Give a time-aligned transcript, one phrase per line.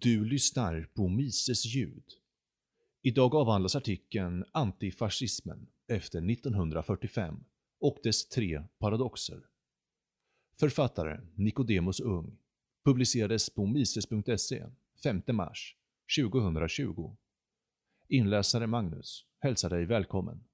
[0.00, 2.04] Du lyssnar på Mises ljud.
[3.02, 7.44] Idag avhandlas artikeln Antifascismen efter 1945
[7.80, 9.46] och dess tre paradoxer.
[10.60, 12.38] Författare Nicodemus Ung
[12.84, 14.66] publicerades på mises.se
[15.02, 15.76] 5 mars
[16.18, 17.16] 2020.
[18.08, 20.44] Inläsare Magnus hälsar dig välkommen.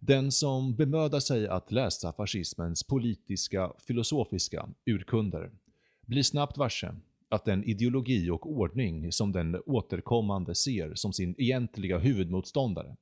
[0.00, 5.52] Den som bemödar sig att läsa fascismens politiska, filosofiska urkunder
[6.10, 6.94] blir snabbt varse
[7.28, 12.96] att den ideologi och ordning som den återkommande ser som sin egentliga huvudmotståndare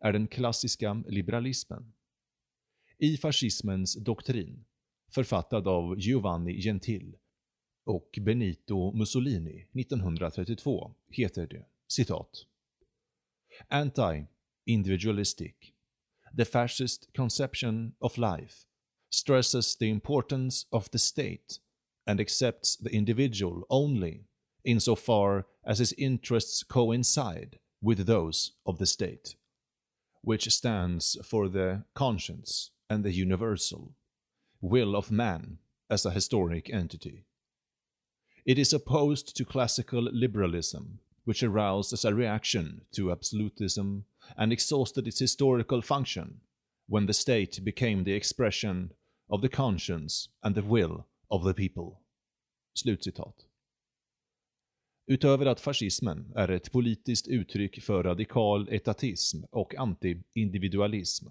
[0.00, 1.92] är den klassiska liberalismen.
[2.98, 4.64] I fascismens doktrin,
[5.10, 7.16] författad av Giovanni Gentil
[7.84, 12.46] och Benito Mussolini 1932, heter det citat
[13.68, 15.54] Anti-individualistic.
[16.36, 18.54] The fascist conception of life
[19.10, 21.60] stresses the importance of the state
[22.10, 24.24] and accepts the individual only
[24.64, 29.36] insofar as his interests coincide with those of the state,
[30.20, 33.94] which stands for the conscience and the universal
[34.60, 35.58] will of man
[35.88, 37.26] as a historic entity.
[38.44, 44.04] It is opposed to classical liberalism, which aroused as a reaction to absolutism
[44.36, 46.40] and exhausted its historical function
[46.88, 48.90] when the state became the expression
[49.30, 51.98] of the conscience and the will of the people.
[52.74, 53.34] Slutcitat.
[55.06, 61.28] Utöver att fascismen är ett politiskt uttryck för radikal etatism och anti-individualism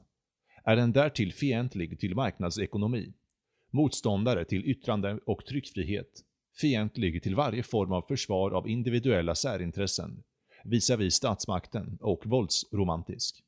[0.64, 3.14] är den därtill fientlig till marknadsekonomi,
[3.72, 6.26] motståndare till yttrande och tryckfrihet,
[6.62, 10.24] fientlig till varje form av försvar av individuella särintressen,
[10.64, 13.44] visavi statsmakten och våldsromantisk.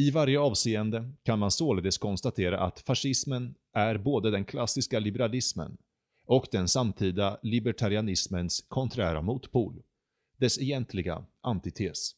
[0.00, 5.76] I varje avseende kan man således konstatera att fascismen är både den klassiska liberalismen
[6.26, 9.82] och den samtida libertarianismens konträra motpol,
[10.36, 12.10] dess egentliga antites.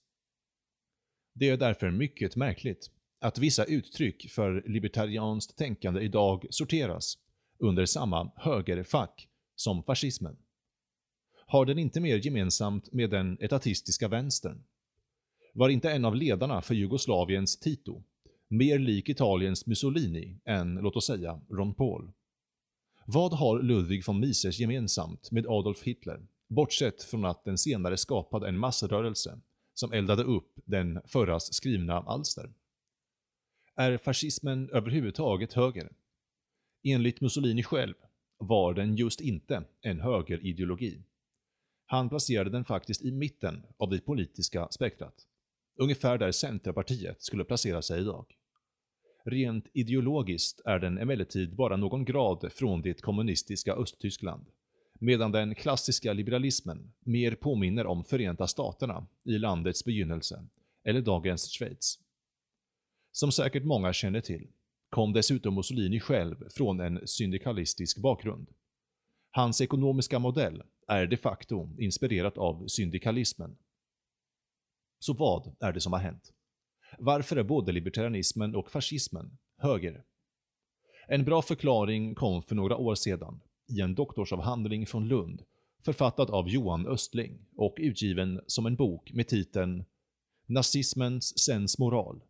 [1.35, 2.91] Det är därför mycket märkligt
[3.21, 7.19] att vissa uttryck för libertarianskt tänkande idag sorteras
[7.59, 10.37] under samma högerfack som fascismen.
[11.47, 14.65] Har den inte mer gemensamt med den etatistiska vänstern?
[15.53, 18.03] Var inte en av ledarna för Jugoslaviens Tito
[18.51, 22.13] mer lik Italiens Mussolini än, låt oss säga, Ron Paul?
[23.07, 28.49] Vad har Ludwig von Mises gemensamt med Adolf Hitler, bortsett från att den senare skapade
[28.49, 29.41] en massrörelse
[29.75, 32.53] som eldade upp den förras skrivna alster?
[33.77, 35.93] Är fascismen överhuvudtaget höger?
[36.83, 37.95] Enligt Mussolini själv
[38.39, 41.03] var den just inte en högerideologi.
[41.87, 45.27] Han placerade den faktiskt i mitten av det politiska spektrat.
[45.77, 48.27] Ungefär där Centerpartiet skulle placera sig idag.
[49.25, 54.47] Rent ideologiskt är den emellertid bara någon grad från det kommunistiska Östtyskland,
[54.95, 60.47] medan den klassiska liberalismen mer påminner om Förenta Staterna i landets begynnelse,
[60.85, 61.99] eller dagens Schweiz.
[63.13, 64.49] Som säkert många känner till
[64.91, 68.49] kom dessutom Mussolini själv från en syndikalistisk bakgrund.
[69.31, 73.57] Hans ekonomiska modell är de facto inspirerat av syndikalismen.
[75.03, 76.33] Så vad är det som har hänt?
[76.99, 80.05] Varför är både libertarianismen och fascismen höger?
[81.09, 85.43] En bra förklaring kom för några år sedan i en doktorsavhandling från Lund
[85.85, 89.85] författad av Johan Östling och utgiven som en bok med titeln
[90.47, 92.21] “Nazismens sensmoral.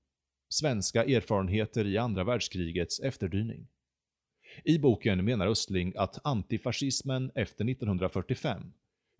[0.48, 3.68] Svenska erfarenheter i andra världskrigets efterdyning”.
[4.64, 8.72] I boken menar Östling att antifascismen efter 1945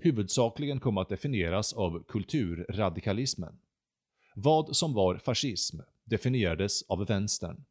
[0.03, 3.59] huvudsakligen kom att definieras av kulturradikalismen.
[4.35, 7.65] Vad som var fascism definierades av vänstern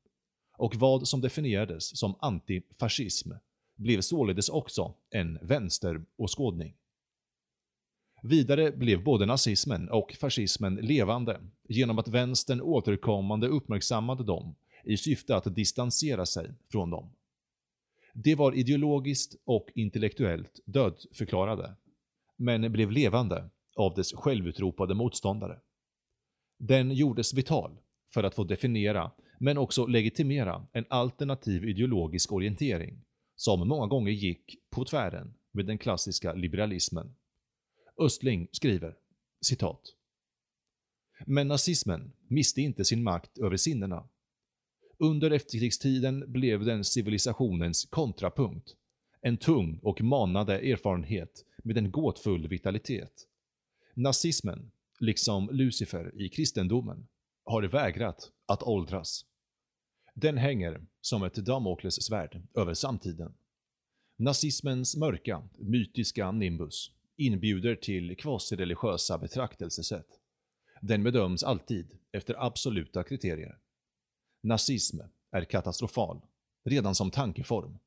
[0.57, 3.31] och vad som definierades som antifascism
[3.75, 6.75] blev således också en vänsteråskådning.
[8.23, 15.35] Vidare blev både nazismen och fascismen levande genom att vänstern återkommande uppmärksammade dem i syfte
[15.35, 17.09] att distansera sig från dem.
[18.13, 21.75] De var ideologiskt och intellektuellt dödförklarade,
[22.39, 25.59] men blev levande av dess självutropade motståndare.
[26.59, 27.77] Den gjordes vital
[28.13, 33.05] för att få definiera, men också legitimera, en alternativ ideologisk orientering
[33.35, 37.15] som många gånger gick på tvären med den klassiska liberalismen.
[37.97, 38.95] Östling skriver
[39.41, 39.95] citat
[41.25, 44.07] men nazismen miste inte sin makt över sinnena.
[44.97, 48.75] Under efterkrigstiden blev den civilisationens kontrapunkt.
[49.21, 53.27] En tung och manande erfarenhet med en gåtfull vitalitet.
[53.93, 57.07] Nazismen liksom Lucifer i kristendomen,
[57.45, 59.25] har vägrat att åldras.
[60.13, 63.33] Den hänger som ett Damoklessvärd över samtiden.
[64.17, 70.07] Nazismens mörka, mytiska nimbus inbjuder till kvasireligiösa betraktelsesätt.
[70.81, 73.57] Den bedöms alltid efter absoluta kriterier.
[74.41, 74.99] Nazism
[75.31, 76.21] är katastrofal,
[76.63, 77.79] redan som tankeform,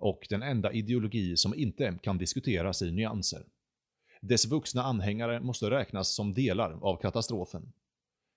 [0.00, 3.44] och den enda ideologi som inte kan diskuteras i nyanser.
[4.20, 7.72] Dess vuxna anhängare måste räknas som delar av katastrofen.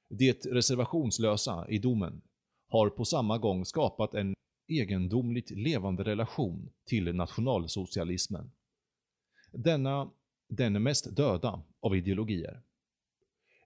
[0.10, 2.22] Det reservationslösa i domen
[2.70, 4.36] har på samma gång skapat en
[4.68, 8.52] egendomligt levande relation till nationalsocialismen.
[9.52, 10.12] Denna,
[10.50, 12.62] den mest döda av ideologier.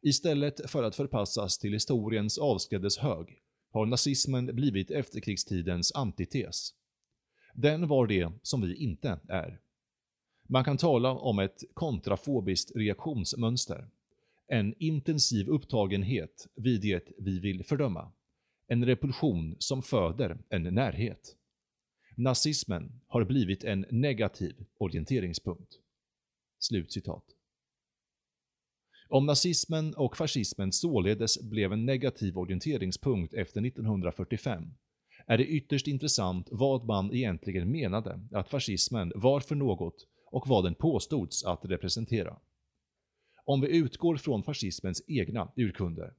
[0.01, 3.41] Istället för att förpassas till historiens avskrädeshög
[3.71, 6.73] har nazismen blivit efterkrigstidens antites.
[7.59, 9.59] Den var det som vi inte är.
[10.48, 13.88] Man kan tala om ett kontrafobiskt reaktionsmönster.
[14.48, 18.12] En intensiv upptagenhet vid det vi vill fördöma.
[18.68, 21.36] En repulsion som föder en närhet.
[22.15, 25.74] Nazismen har blivit en negativ orienteringspunkt.
[26.59, 27.24] Slutcitat.
[29.09, 34.74] Om nazismen och fascismen således blev en negativ orienteringspunkt efter 1945
[35.27, 40.63] är det ytterst intressant vad man egentligen menade att fascismen var för något och vad
[40.63, 42.38] den påstods att representera.
[43.45, 46.13] Om vi utgår från fascismens egna urkunder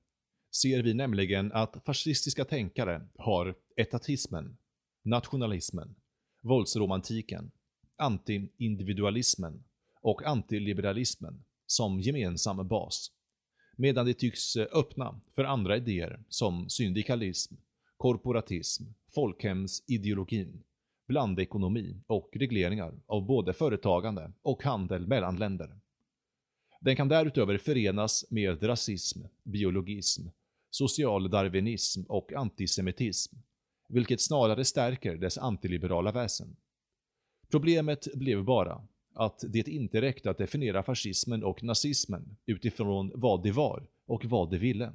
[0.63, 4.57] ser vi nämligen att fascistiska tänkare har etatismen,
[5.03, 5.95] nationalismen,
[6.43, 7.51] våldsromantiken,
[7.97, 9.65] anti-individualismen
[10.01, 13.13] och antiliberalismen som gemensam bas,
[13.77, 17.55] medan de tycks öppna för andra idéer som syndikalism,
[17.99, 18.85] korporatism,
[19.15, 20.63] folkhemsideologin,
[21.09, 25.81] blandekonomi och regleringar av både företagande och handel mellan länder.
[26.81, 30.29] Den kan därutöver förenas med rasism, biologism,
[30.71, 33.37] social darwinism och antisemitism,
[33.89, 36.57] vilket snarare stärker dess antiliberala väsen.
[37.51, 38.83] Problemet blev bara
[39.15, 44.51] att det inte räckte att definiera fascismen och nazismen utifrån vad de var och vad
[44.51, 44.93] de ville.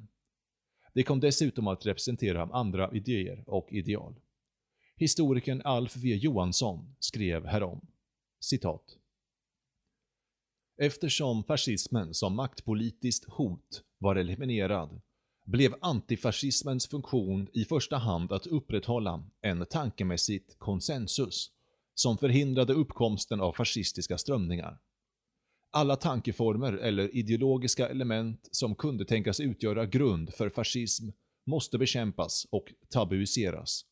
[0.93, 4.15] Det kom dessutom att representera andra idéer och ideal.
[4.95, 7.87] Historikern Alf V Johansson skrev härom,
[8.39, 8.97] citat.
[10.77, 15.01] Eftersom fascismen som maktpolitiskt hot var eliminerad
[15.45, 21.51] blev antifascismens funktion i första hand att upprätthålla en tankemässigt konsensus
[21.93, 24.79] som förhindrade uppkomsten av fascistiska strömningar.
[25.75, 31.09] Alla tankeformer eller ideologiska element som kunde tänkas utgöra grund för fascism
[31.45, 33.85] måste bekämpas och tabuiseras.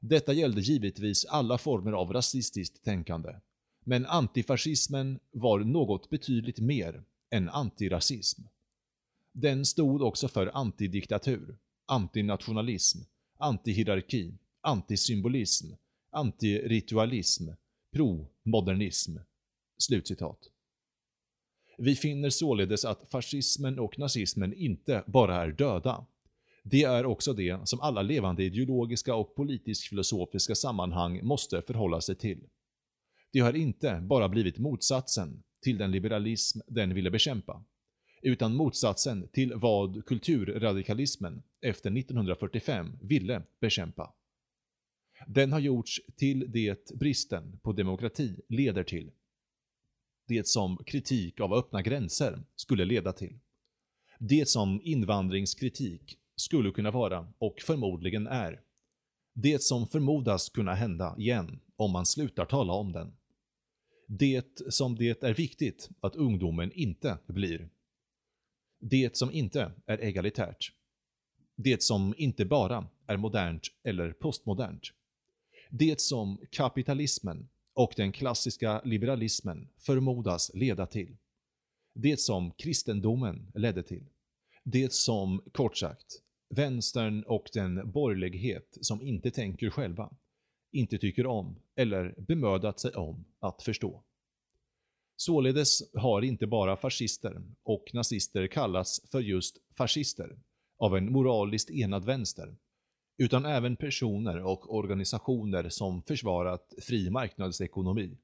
[0.00, 3.40] Detta gällde givetvis alla former av rasistiskt tänkande,
[3.84, 8.42] men antifascismen var något betydligt mer än antirasism.
[9.32, 12.98] Den stod också för antidiktatur, antinationalism,
[13.38, 15.66] antihierarki, antisymbolism,
[16.10, 17.48] antiritualism,
[17.92, 19.18] pro-modernism.”
[19.78, 20.50] Slutcitat.
[21.78, 26.06] Vi finner således att fascismen och nazismen inte bara är döda.
[26.62, 32.40] Det är också det som alla levande ideologiska och politisk-filosofiska sammanhang måste förhålla sig till.
[33.32, 37.64] Det har inte bara blivit motsatsen till den liberalism den ville bekämpa,
[38.22, 44.14] utan motsatsen till vad kulturradikalismen efter 1945 ville bekämpa.
[45.26, 49.10] Den har gjorts till det bristen på demokrati leder till.
[50.26, 53.38] Det som kritik av öppna gränser skulle leda till.
[54.18, 58.60] Det som invandringskritik skulle kunna vara och förmodligen är.
[59.34, 63.16] Det som förmodas kunna hända igen om man slutar tala om den.
[64.08, 67.68] Det som det är viktigt att ungdomen inte blir.
[68.80, 70.72] Det som inte är egalitärt.
[71.56, 74.92] Det som inte bara är modernt eller postmodernt.
[75.70, 81.16] Det som kapitalismen och den klassiska liberalismen förmodas leda till.
[81.94, 84.04] Det som kristendomen ledde till.
[84.64, 90.10] Det som, kort sagt, vänstern och den borgerlighet som inte tänker själva,
[90.72, 94.02] inte tycker om eller bemödat sig om att förstå.
[95.16, 100.38] Således har inte bara fascister och nazister kallats för just fascister
[100.78, 102.56] av en moraliskt enad vänster,
[103.18, 108.16] utan även personer och organisationer som försvarat fri marknadsekonomi,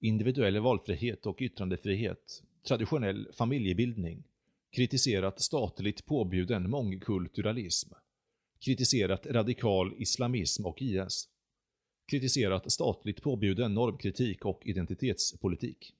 [0.00, 4.24] individuell valfrihet och yttrandefrihet, traditionell familjebildning,
[4.72, 7.92] kritiserat statligt påbjuden mångkulturalism,
[8.64, 11.28] kritiserat radikal islamism och IS,
[12.10, 15.94] kritiserat statligt påbjuden normkritik och identitetspolitik.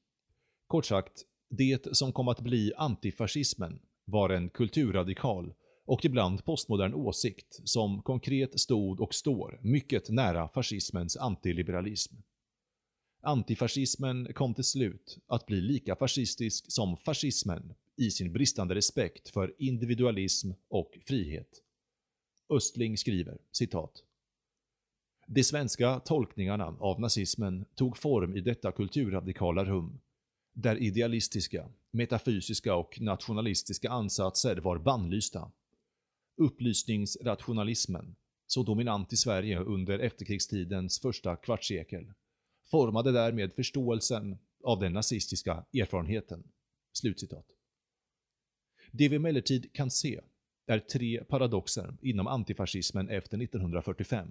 [0.66, 5.54] Kort sagt, det som kom att bli antifascismen var en kulturradikal
[5.90, 12.14] och ibland postmodern åsikt som konkret stod och står mycket nära fascismens antiliberalism.
[13.22, 19.54] Antifascismen kom till slut att bli lika fascistisk som fascismen i sin bristande respekt för
[19.58, 21.62] individualism och frihet.
[22.50, 24.04] Östling skriver, citat.
[25.26, 30.00] De svenska tolkningarna av nazismen tog form i detta kulturradikala rum,
[30.52, 35.50] där idealistiska, metafysiska och nationalistiska ansatser var bannlysta.
[36.40, 38.16] Upplysningsrationalismen,
[38.46, 42.12] så dominant i Sverige under efterkrigstidens första kvartssekel,
[42.70, 46.42] formade därmed förståelsen av den nazistiska erfarenheten.”
[46.92, 47.46] Slutcitat.
[48.92, 50.20] Det vi emellertid kan se
[50.66, 54.28] är tre paradoxer inom antifascismen efter 1945.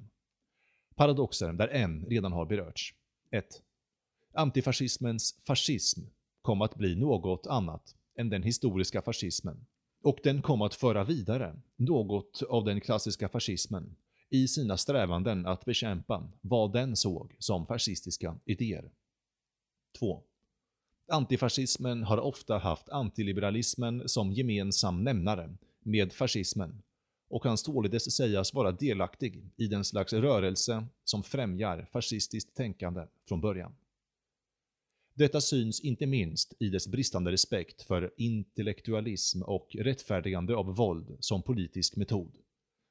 [0.96, 2.96] Paradoxer där en redan har berörts.
[3.32, 3.46] 1.
[4.34, 6.02] Antifascismens fascism
[6.42, 9.66] kom att bli något annat än den historiska fascismen
[10.04, 13.96] och den kom att föra vidare något av den klassiska fascismen
[14.30, 18.92] i sina strävanden att bekämpa vad den såg som fascistiska idéer.
[20.00, 20.24] 2.
[21.08, 26.82] Antifascismen har ofta haft antiliberalismen som gemensam nämnare med fascismen
[27.30, 33.42] och kan således sägas vara delaktig i den slags rörelse som främjar fascistiskt tänkande från
[33.42, 33.76] början.
[35.20, 41.44] Detta syns inte minst i dess bristande respekt för intellektualism och rättfärdigande av våld som
[41.44, 42.38] politisk metod.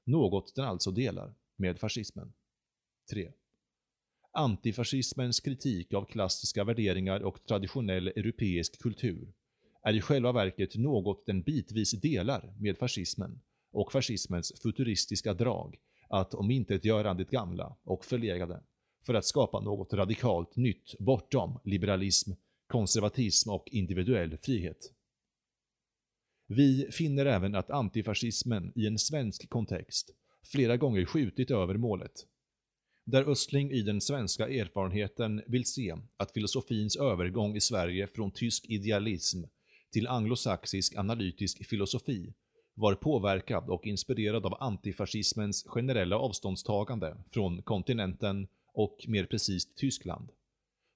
[0.06, 2.32] Något den alltså delar med fascismen.
[3.10, 3.32] 3.
[4.32, 9.32] Antifascismens kritik av klassiska värderingar och traditionell europeisk kultur
[9.82, 13.40] är i själva verket något den bitvis delar med fascismen
[13.72, 15.76] och fascismens futuristiska drag
[16.08, 18.62] att omintetgöra det gamla och förlegade
[19.08, 22.32] för att skapa något radikalt nytt bortom liberalism,
[22.66, 24.92] konservatism och individuell frihet.
[26.46, 30.10] Vi finner även att antifascismen i en svensk kontext
[30.52, 32.12] flera gånger skjutit över målet.
[33.04, 38.64] Där Östling i den svenska erfarenheten vill se att filosofins övergång i Sverige från tysk
[38.68, 39.44] idealism
[39.92, 42.34] till anglosaxisk analytisk filosofi
[42.74, 48.48] var påverkad och inspirerad av antifascismens generella avståndstagande från kontinenten
[48.78, 50.30] och mer precis Tyskland,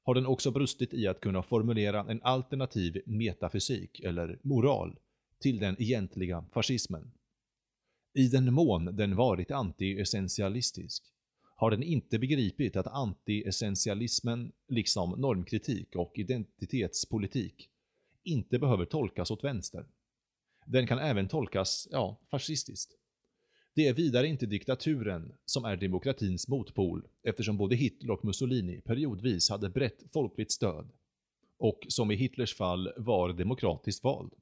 [0.03, 4.99] har den också brustit i att kunna formulera en alternativ metafysik eller moral
[5.41, 7.13] till den egentliga fascismen.
[8.15, 11.03] I den mån den varit anti-essentialistisk
[11.57, 17.69] har den inte begripit att anti-essentialismen, liksom normkritik och identitetspolitik,
[18.23, 19.87] inte behöver tolkas åt vänster.
[20.67, 23.02] Den kan även tolkas, ja, fascistiskt.
[23.75, 29.51] Det är vidare inte diktaturen som är demokratins motpol eftersom både Hitler och Mussolini periodvis
[29.51, 30.89] hade brett folkligt stöd
[31.59, 34.33] och som i Hitlers fall var demokratiskt vald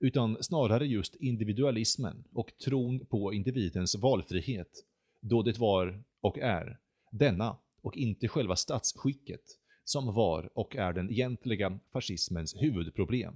[0.00, 4.84] utan snarare just individualismen och tron på individens valfrihet,
[5.20, 6.78] då det var och är
[7.10, 9.42] denna och inte själva statsskicket
[9.84, 13.34] som var och är den egentliga fascismens huvudproblem,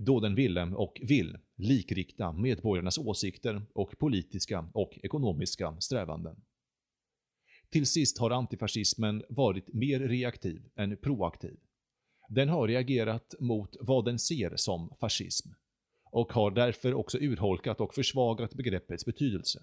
[0.00, 6.36] då den ville och vill likrikta medborgarnas åsikter och politiska och ekonomiska strävanden.
[7.70, 11.56] Till sist har antifascismen varit mer reaktiv än proaktiv.
[12.28, 15.48] Den har reagerat mot vad den ser som fascism
[16.12, 19.62] och har därför också urholkat och försvagat begreppets betydelse.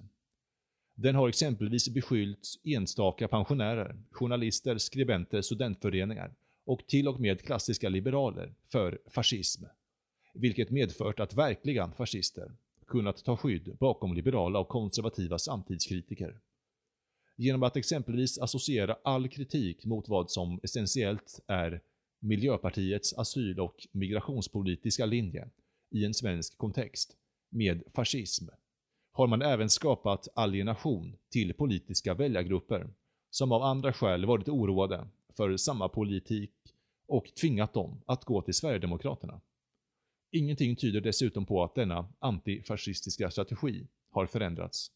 [0.95, 8.53] Den har exempelvis beskyllt enstaka pensionärer, journalister, skribenter, studentföreningar och till och med klassiska liberaler
[8.71, 9.63] för fascism,
[10.37, 12.51] vilket medfört att verkliga fascister
[12.87, 16.39] kunnat ta skydd bakom liberala och konservativa samtidskritiker.
[17.35, 21.81] Genom att exempelvis associera all kritik mot vad som essentiellt är
[22.19, 25.49] Miljöpartiets asyl- och migrationspolitiska linje
[25.89, 27.17] i en svensk kontext
[27.49, 28.45] med fascism
[29.11, 32.89] har man även skapat alienation till politiska väljargrupper
[33.29, 36.51] som av andra skäl varit oroade för samma politik
[37.07, 39.41] och tvingat dem att gå till Sverigedemokraterna.
[40.31, 44.91] Ingenting tyder dessutom på att denna antifascistiska strategi har förändrats.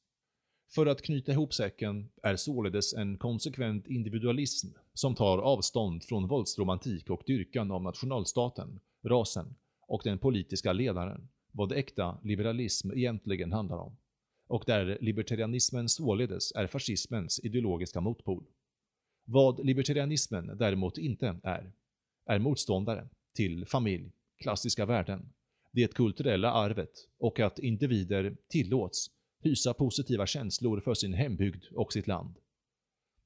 [0.75, 7.09] För att knyta ihop säcken är således en konsekvent individualism som tar avstånd från våldsromantik
[7.09, 9.55] och dyrkan av nationalstaten, rasen
[9.87, 13.97] och den politiska ledaren vad äkta liberalism egentligen handlar om
[14.51, 18.43] och där libertarianismen således är fascismens ideologiska motpol.
[19.25, 21.71] Vad libertarianismen däremot inte är,
[22.25, 25.29] är motståndare till familj, klassiska värden,
[25.71, 32.07] det kulturella arvet och att individer tillåts hysa positiva känslor för sin hembygd och sitt
[32.07, 32.35] land.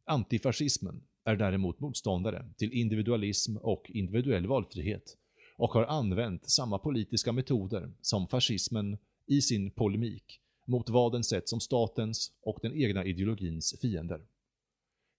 [0.06, 5.18] Antifascismen är däremot motståndare till individualism och individuell valfrihet
[5.58, 11.50] och har använt samma politiska metoder som fascismen i sin polemik mot vad den sett
[11.50, 14.22] som statens och den egna ideologins fiender.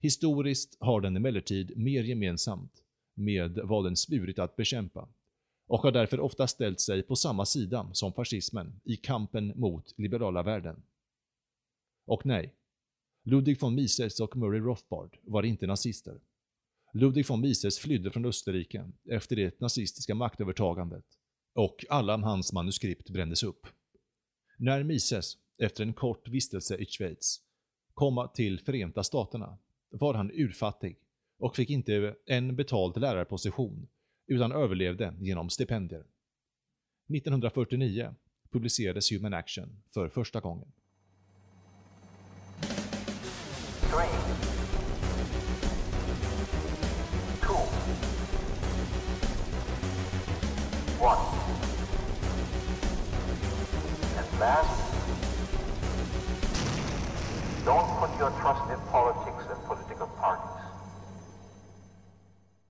[0.01, 2.83] Historiskt har den emellertid mer gemensamt
[3.15, 5.09] med vad den svurit att bekämpa
[5.67, 10.43] och har därför ofta ställt sig på samma sida som fascismen i kampen mot liberala
[10.43, 10.83] värden.
[12.07, 12.55] Och nej,
[13.25, 16.21] Ludwig von Mises och Murray Rothbard var inte nazister.
[16.93, 21.05] Ludwig von Mises flydde från Österrike efter det nazistiska maktövertagandet
[21.55, 23.67] och alla hans manuskript brändes upp.
[24.59, 27.41] När Mises, efter en kort vistelse i Schweiz,
[27.95, 29.59] kom till Förenta Staterna
[29.91, 30.99] var han urfattig
[31.39, 33.89] och fick inte en betald lärarposition
[34.27, 36.05] utan överlevde genom stipendier.
[37.15, 38.15] 1949
[38.51, 40.73] publicerades Human Action för första gången.
[43.81, 44.09] Three,
[51.01, 51.19] one.
[54.19, 54.95] And last,
[57.65, 59.37] don't put your trust in politics